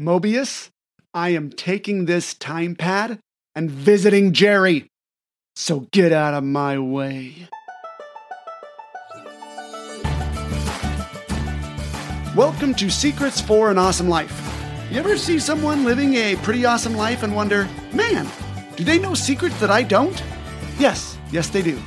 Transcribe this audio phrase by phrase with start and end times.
[0.00, 0.70] Mobius,
[1.12, 3.18] I am taking this time pad
[3.54, 4.86] and visiting Jerry.
[5.54, 7.34] So get out of my way.
[12.34, 14.32] Welcome to Secrets for an Awesome Life.
[14.90, 18.26] You ever see someone living a pretty awesome life and wonder, man,
[18.76, 20.24] do they know secrets that I don't?
[20.78, 21.78] Yes, yes, they do.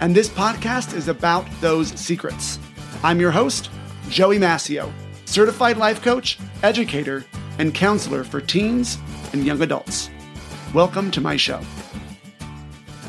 [0.00, 2.58] And this podcast is about those secrets.
[3.04, 3.70] I'm your host,
[4.08, 4.92] Joey Mascio,
[5.24, 7.24] certified life coach, educator,
[7.58, 8.98] and counselor for teens
[9.32, 10.10] and young adults.
[10.72, 11.60] Welcome to my show.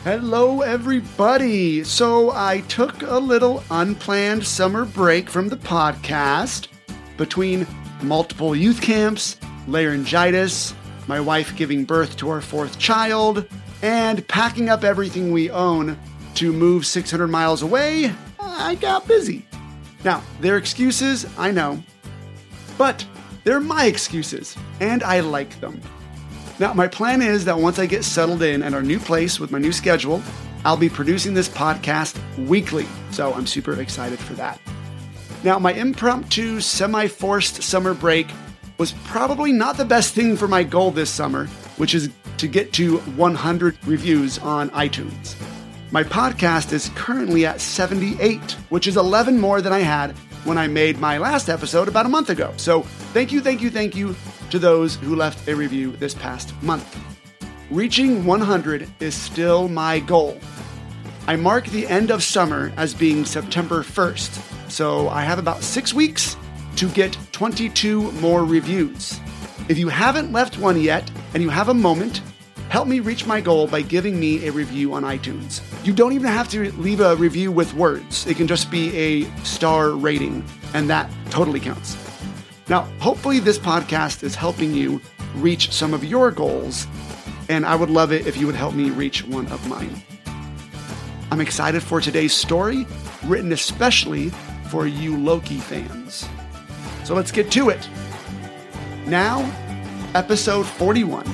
[0.03, 1.83] Hello, everybody.
[1.83, 6.67] So, I took a little unplanned summer break from the podcast
[7.17, 7.65] between
[8.03, 10.75] multiple youth camps, laryngitis,
[11.07, 13.47] my wife giving birth to our fourth child,
[13.81, 15.97] and packing up everything we own
[16.35, 18.13] to move 600 miles away.
[18.39, 19.45] I got busy.
[20.03, 21.81] Now, they're excuses, I know,
[22.77, 23.03] but
[23.45, 25.79] they're my excuses, and I like them.
[26.59, 29.51] Now, my plan is that once I get settled in at our new place with
[29.51, 30.21] my new schedule,
[30.65, 32.87] I'll be producing this podcast weekly.
[33.11, 34.59] So I'm super excited for that.
[35.43, 38.27] Now, my impromptu, semi forced summer break
[38.79, 41.45] was probably not the best thing for my goal this summer,
[41.77, 45.35] which is to get to 100 reviews on iTunes.
[45.91, 50.15] My podcast is currently at 78, which is 11 more than I had
[50.45, 52.53] when I made my last episode about a month ago.
[52.57, 54.15] So thank you, thank you, thank you
[54.51, 56.97] to those who left a review this past month.
[57.69, 60.39] Reaching 100 is still my goal.
[61.27, 65.93] I mark the end of summer as being September 1st, so I have about six
[65.93, 66.37] weeks
[66.75, 69.19] to get 22 more reviews.
[69.67, 72.21] If you haven't left one yet and you have a moment,
[72.69, 75.61] help me reach my goal by giving me a review on iTunes.
[75.85, 79.23] You don't even have to leave a review with words, it can just be a
[79.43, 81.95] star rating, and that totally counts.
[82.67, 84.99] Now, hopefully, this podcast is helping you
[85.35, 86.87] reach some of your goals,
[87.49, 90.01] and I would love it if you would help me reach one of mine.
[91.29, 92.87] I'm excited for today's story,
[93.25, 94.29] written especially
[94.71, 96.27] for you Loki fans.
[97.03, 97.87] So let's get to it.
[99.05, 99.47] Now,
[100.15, 101.29] episode 41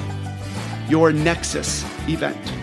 [0.89, 2.60] Your Nexus event.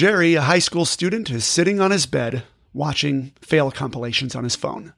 [0.00, 4.56] Jerry, a high school student, is sitting on his bed watching fail compilations on his
[4.56, 4.94] phone.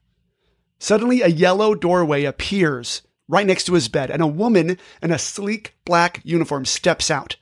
[0.79, 5.19] Suddenly, a yellow doorway appears right next to his bed, and a woman in a
[5.19, 7.35] sleek black uniform steps out.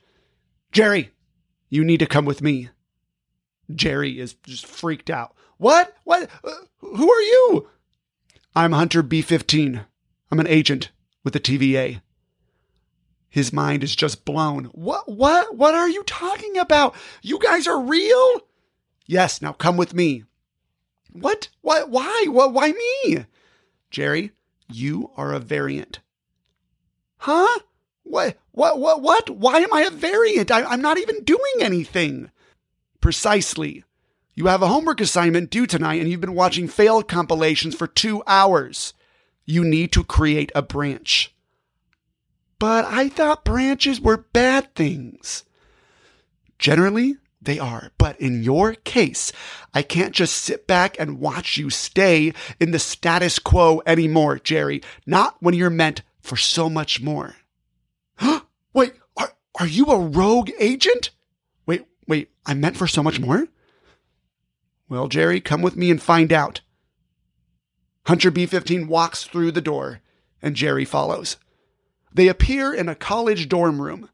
[0.72, 1.12] Jerry,
[1.68, 2.70] you need to come with me.
[3.72, 5.32] Jerry is just freaked out.
[5.58, 5.94] What?
[6.02, 6.28] What?
[6.42, 7.68] Uh, who are you?
[8.56, 9.84] I'm Hunter B15.
[10.32, 10.90] I'm an agent
[11.22, 12.00] with the TVA.
[13.32, 14.66] His mind is just blown.
[14.66, 15.08] What?
[15.08, 15.56] What?
[15.56, 16.94] What are you talking about?
[17.22, 18.42] You guys are real?
[19.06, 20.24] Yes, now come with me.
[21.12, 21.48] What?
[21.62, 21.88] What?
[21.88, 22.26] Why?
[22.28, 22.52] What?
[22.52, 23.24] Why me?
[23.90, 24.32] Jerry,
[24.70, 26.00] you are a variant.
[27.16, 27.60] Huh?
[28.02, 28.36] What?
[28.50, 28.78] What?
[28.78, 29.00] What?
[29.00, 29.30] What?
[29.30, 30.50] Why am I a variant?
[30.50, 32.30] I, I'm not even doing anything.
[33.00, 33.82] Precisely.
[34.34, 38.22] You have a homework assignment due tonight and you've been watching failed compilations for two
[38.26, 38.92] hours.
[39.46, 41.31] You need to create a branch.
[42.62, 45.42] But I thought branches were bad things.
[46.60, 47.90] Generally, they are.
[47.98, 49.32] But in your case,
[49.74, 54.80] I can't just sit back and watch you stay in the status quo anymore, Jerry.
[55.04, 57.34] Not when you're meant for so much more.
[58.72, 61.10] wait, are, are you a rogue agent?
[61.66, 63.48] Wait, wait, I'm meant for so much more?
[64.88, 66.60] Well, Jerry, come with me and find out.
[68.06, 69.98] Hunter B15 walks through the door,
[70.40, 71.38] and Jerry follows.
[72.14, 74.08] They appear in a college dorm room.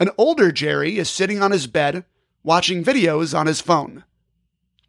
[0.00, 2.04] An older Jerry is sitting on his bed,
[2.42, 4.04] watching videos on his phone.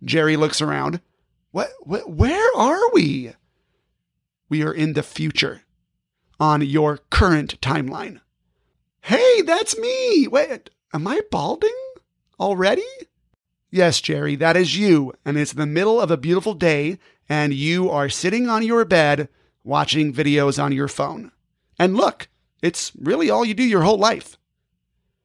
[0.04, 1.02] Jerry looks around.
[1.52, 3.34] What, what, where are we?
[4.50, 5.62] We are in the future,
[6.40, 8.20] on your current timeline.
[9.02, 10.28] Hey, that's me.
[10.28, 11.78] Wait, am I balding
[12.40, 12.86] already?
[13.70, 17.90] Yes, Jerry, that is you, and it's the middle of a beautiful day, and you
[17.90, 19.30] are sitting on your bed
[19.64, 21.32] watching videos on your phone.
[21.78, 22.30] And look,
[22.66, 24.40] it's really all you do your whole life.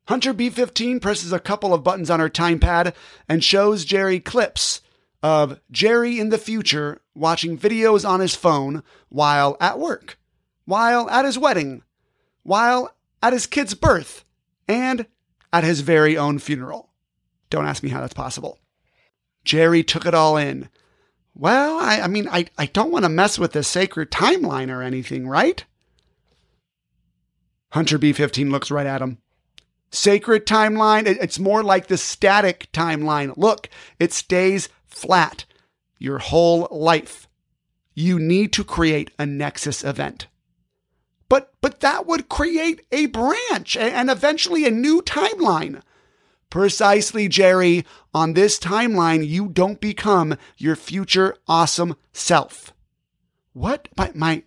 [0.09, 2.95] Hunter B15 presses a couple of buttons on her time pad
[3.31, 4.83] and shows Jerry clips
[5.23, 10.19] of Jerry in the future watching videos on his phone while at work,
[10.67, 11.83] while at his wedding,
[12.43, 14.27] while at his kid's birth,
[14.69, 15.07] and
[15.51, 16.91] at his very own funeral.
[17.49, 18.59] Don't ask me how that's possible.
[19.47, 20.69] Jerry took it all in.
[21.35, 24.83] Well, I, I mean, I, I don't want to mess with the sacred timeline or
[24.83, 25.65] anything, right?
[27.71, 29.19] Hunter B15 looks right at him
[29.91, 31.07] sacred timeline.
[31.07, 33.37] It's more like the static timeline.
[33.37, 33.69] Look,
[33.99, 35.45] it stays flat
[35.99, 37.27] your whole life.
[37.93, 40.29] you need to create a Nexus event.
[41.29, 45.83] But, but that would create a branch and eventually a new timeline.
[46.49, 47.85] Precisely, Jerry.
[48.15, 52.73] On this timeline, you don't become your future awesome self.
[53.53, 53.89] What?
[53.99, 54.45] My, my,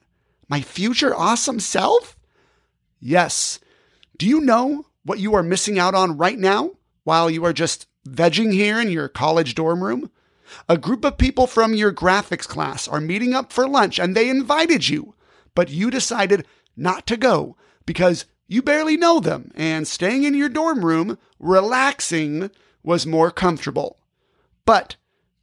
[0.47, 2.17] my future awesome self?
[3.05, 3.59] Yes.
[4.17, 6.71] Do you know what you are missing out on right now
[7.03, 10.09] while you are just vegging here in your college dorm room?
[10.69, 14.29] A group of people from your graphics class are meeting up for lunch and they
[14.29, 15.15] invited you,
[15.53, 16.47] but you decided
[16.77, 22.51] not to go because you barely know them and staying in your dorm room, relaxing,
[22.83, 23.97] was more comfortable.
[24.65, 24.95] But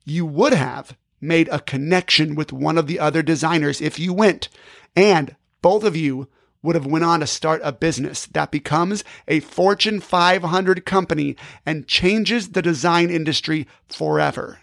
[0.06, 4.48] you would have made a connection with one of the other designers if you went,
[4.96, 6.26] and both of you
[6.62, 11.86] would have went on to start a business that becomes a Fortune 500 company and
[11.86, 14.60] changes the design industry forever.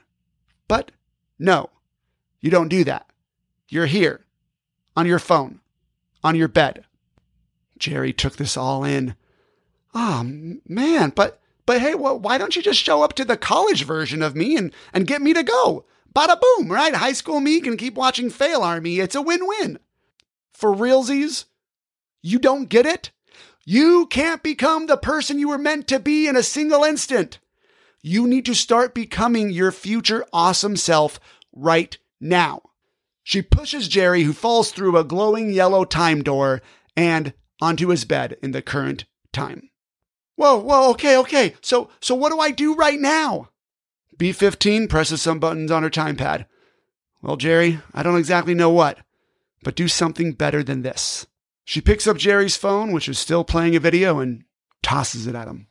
[0.67, 0.91] But
[1.39, 1.69] no,
[2.39, 3.09] you don't do that.
[3.69, 4.25] You're here
[4.95, 5.59] on your phone,
[6.23, 6.85] on your bed.
[7.77, 9.15] Jerry took this all in.
[9.93, 10.23] Oh
[10.67, 14.21] man, but but hey, well, why don't you just show up to the college version
[14.21, 15.85] of me and and get me to go?
[16.15, 16.95] Bada boom, right?
[16.95, 18.99] High school me can keep watching Fail Army.
[18.99, 19.77] It's a win-win.
[20.53, 21.45] For realsies,
[22.21, 23.11] you don't get it?
[23.65, 27.39] You can't become the person you were meant to be in a single instant.
[28.01, 31.19] You need to start becoming your future awesome self
[31.51, 32.61] right now.
[33.23, 36.61] She pushes Jerry, who falls through a glowing yellow time door
[36.95, 39.03] and onto his bed in the current
[39.33, 39.69] time.
[40.35, 41.55] Whoa, whoa, okay, okay.
[41.61, 43.49] So, so what do I do right now?
[44.17, 46.45] B15 presses some buttons on her time pad.
[47.21, 48.99] Well, Jerry, I don't exactly know what,
[49.63, 51.27] but do something better than this.
[51.67, 54.43] She picks up Jerry's phone, which is still playing a video, and
[54.81, 55.67] tosses it at him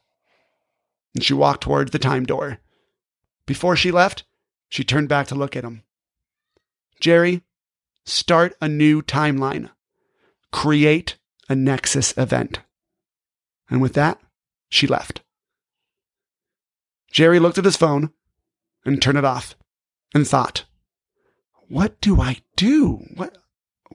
[1.16, 2.58] and she walked towards the time door.
[3.46, 4.24] Before she left,
[4.68, 5.82] she turned back to look at him.
[7.00, 7.40] Jerry,
[8.04, 9.70] start a new timeline.
[10.52, 11.16] Create
[11.48, 12.60] a Nexus event.
[13.70, 14.20] And with that,
[14.68, 15.22] she left.
[17.10, 18.12] Jerry looked at his phone
[18.84, 19.56] and turned it off
[20.14, 20.66] and thought,
[21.66, 23.06] what do I do?
[23.14, 23.38] What,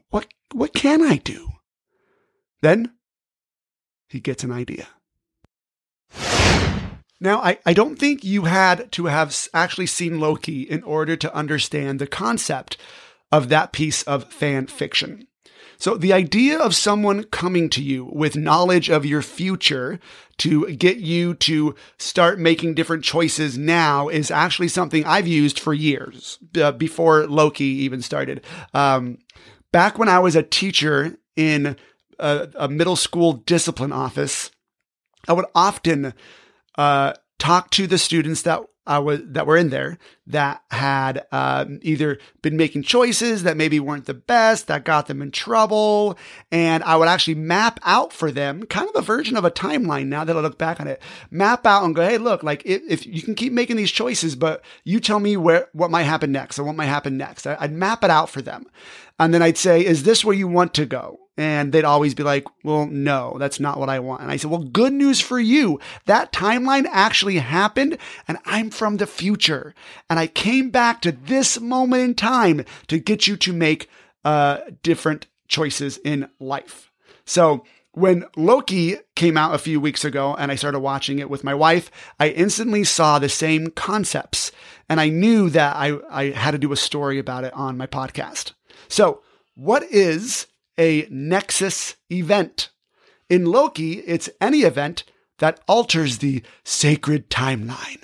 [0.10, 1.50] what, what can I do?
[2.62, 2.92] Then
[4.10, 4.88] he gets an idea.
[7.20, 11.36] Now, I, I don't think you had to have actually seen Loki in order to
[11.36, 12.78] understand the concept
[13.32, 15.28] of that piece of fan fiction.
[15.78, 20.00] So the idea of someone coming to you with knowledge of your future
[20.38, 25.74] to get you to start making different choices now is actually something I've used for
[25.74, 28.44] years uh, before Loki even started.
[28.74, 29.20] Um,
[29.72, 31.76] back when I was a teacher in
[32.22, 34.52] a, a middle school discipline office,
[35.28, 36.14] I would often
[36.78, 41.80] uh, talk to the students that I was that were in there that had um,
[41.84, 46.18] either been making choices that maybe weren't the best that got them in trouble,
[46.52, 50.08] and I would actually map out for them kind of a version of a timeline.
[50.08, 52.82] Now that I look back on it, map out and go, hey, look, like if,
[52.90, 56.32] if you can keep making these choices, but you tell me where what might happen
[56.32, 57.46] next or what might happen next.
[57.46, 58.66] I'd map it out for them,
[59.20, 61.20] and then I'd say, is this where you want to go?
[61.42, 64.22] And they'd always be like, well, no, that's not what I want.
[64.22, 65.80] And I said, well, good news for you.
[66.06, 67.98] That timeline actually happened
[68.28, 69.74] and I'm from the future.
[70.08, 73.90] And I came back to this moment in time to get you to make
[74.24, 76.92] uh, different choices in life.
[77.26, 81.44] So when Loki came out a few weeks ago and I started watching it with
[81.44, 84.52] my wife, I instantly saw the same concepts
[84.88, 87.88] and I knew that I, I had to do a story about it on my
[87.88, 88.52] podcast.
[88.90, 89.24] So
[89.56, 90.46] what is
[90.82, 92.72] a nexus event.
[93.30, 95.04] In Loki, it's any event
[95.38, 98.04] that alters the sacred timeline.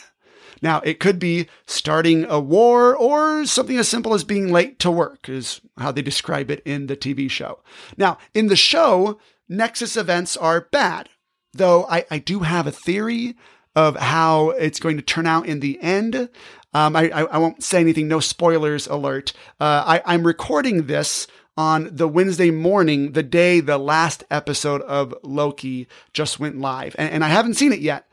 [0.62, 4.92] Now, it could be starting a war or something as simple as being late to
[4.92, 7.60] work, is how they describe it in the TV show.
[7.98, 9.20] Now, in the show,
[9.50, 11.10] Nexus events are bad,
[11.54, 13.36] though I, I do have a theory
[13.76, 16.30] of how it's going to turn out in the end.
[16.74, 19.34] Um, I, I, won't say anything, no spoilers alert.
[19.60, 25.14] Uh, I, I'm recording this on the Wednesday morning, the day the last episode of
[25.24, 26.96] Loki just went live.
[27.00, 28.08] And, and I haven't seen it yet.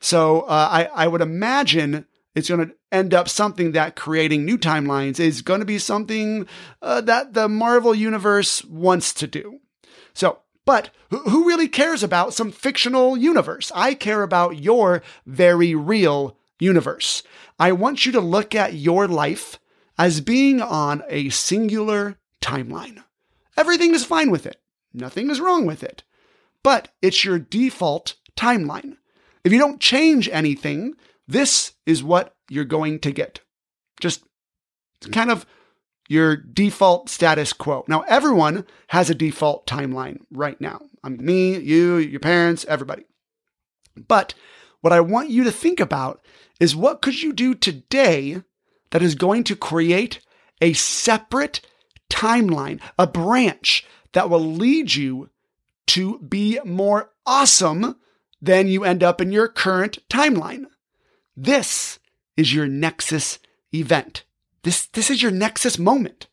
[0.00, 4.58] So uh, I, I would imagine it's going to end up something that creating new
[4.58, 6.46] timelines is going to be something
[6.82, 9.60] uh, that the Marvel universe wants to do.
[10.14, 13.72] So, but who really cares about some fictional universe?
[13.74, 17.22] I care about your very real universe.
[17.58, 19.58] I want you to look at your life
[19.98, 23.02] as being on a singular timeline.
[23.56, 24.60] Everything is fine with it.
[24.92, 26.02] Nothing is wrong with it.
[26.62, 28.96] But it's your default timeline.
[29.44, 30.94] If you don't change anything,
[31.26, 33.40] this is what you're going to get.
[34.00, 34.24] Just
[35.12, 35.46] kind of
[36.08, 37.84] your default status quo.
[37.86, 40.80] Now, everyone has a default timeline right now.
[41.04, 43.04] I mean, me, you, your parents, everybody.
[44.08, 44.34] But
[44.80, 46.20] what I want you to think about
[46.58, 48.42] is what could you do today
[48.90, 50.20] that is going to create
[50.60, 51.60] a separate
[52.10, 55.30] timeline, a branch that will lead you
[55.86, 57.96] to be more awesome
[58.42, 60.66] than you end up in your current timeline.
[61.36, 61.98] This
[62.36, 63.38] is your nexus
[63.74, 64.24] event.
[64.62, 66.26] This, this is your nexus moment.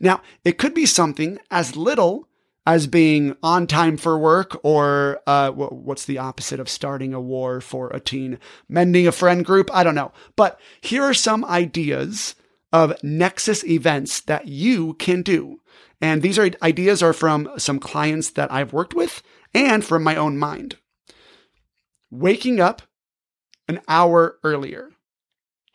[0.00, 2.28] Now, it could be something as little
[2.66, 7.60] as being on time for work or uh, what's the opposite of starting a war
[7.60, 8.38] for a teen?
[8.68, 9.68] Mending a friend group?
[9.74, 10.12] I don't know.
[10.36, 12.34] But here are some ideas
[12.72, 15.60] of nexus events that you can do.
[16.00, 19.22] And these are ideas are from some clients that I've worked with
[19.54, 20.76] and from my own mind.
[22.10, 22.82] Waking up
[23.68, 24.90] an hour earlier,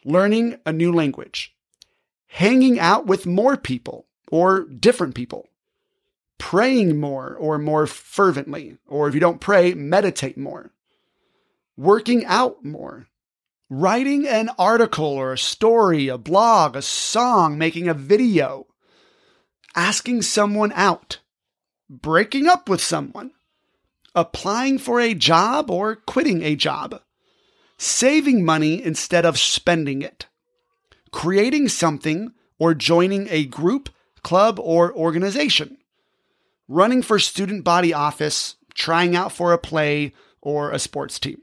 [0.04, 1.56] learning a new language,
[2.28, 5.48] hanging out with more people or different people,
[6.38, 10.72] praying more or more fervently, or if you don't pray, meditate more,
[11.76, 13.08] working out more,
[13.70, 18.68] writing an article or a story, a blog, a song, making a video,
[19.76, 21.20] asking someone out,
[21.90, 23.32] breaking up with someone,
[24.16, 27.02] applying for a job or quitting a job,
[27.78, 30.28] saving money instead of spending it,
[31.12, 33.90] creating something or joining a group,
[34.24, 35.78] club, or organization,
[36.68, 41.42] running for student body office, trying out for a play or a sports team.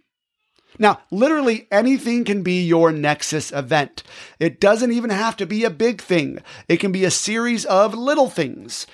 [0.79, 4.03] Now, literally anything can be your Nexus event.
[4.41, 6.41] It doesn't even have to be a big thing.
[6.69, 8.87] It can be a series of little things.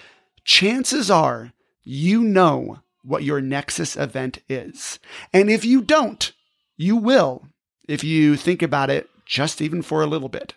[0.45, 4.99] Chances are you know what your Nexus event is.
[5.33, 6.33] And if you don't,
[6.77, 7.47] you will
[7.89, 10.55] if you think about it just even for a little bit.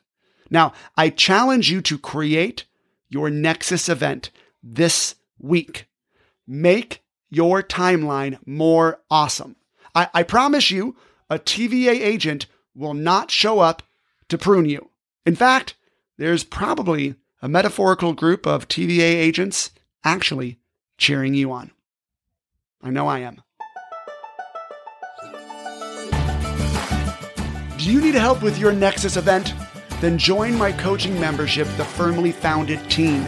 [0.50, 2.66] Now, I challenge you to create
[3.10, 4.30] your Nexus event
[4.62, 5.88] this week.
[6.46, 9.56] Make your timeline more awesome.
[9.96, 10.96] I, I promise you,
[11.30, 13.84] a TVA agent will not show up
[14.30, 14.90] to prune you.
[15.26, 15.76] In fact,
[16.18, 19.72] there's probably a metaphorical group of TVA agents
[20.04, 20.60] actually
[20.98, 21.72] cheering you on.
[22.82, 23.42] I know I am.
[27.78, 29.54] Do you need help with your Nexus event?
[30.00, 33.26] Then join my coaching membership, the Firmly Founded Team.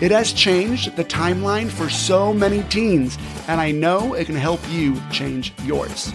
[0.00, 4.60] It has changed the timeline for so many teens, and I know it can help
[4.70, 6.12] you change yours.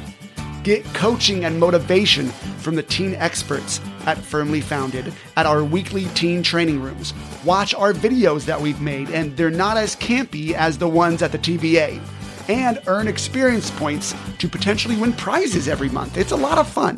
[0.67, 2.27] Get coaching and motivation
[2.59, 7.13] from the teen experts at Firmly Founded at our weekly teen training rooms.
[7.45, 11.31] Watch our videos that we've made, and they're not as campy as the ones at
[11.31, 12.01] the TVA.
[12.50, 16.17] And earn experience points to potentially win prizes every month.
[16.17, 16.97] It's a lot of fun.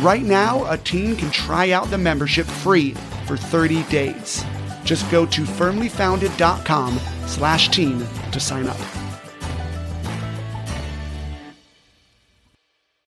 [0.00, 2.92] Right now, a teen can try out the membership free
[3.24, 4.44] for 30 days.
[4.84, 8.99] Just go to firmlyfounded.com slash teen to sign up.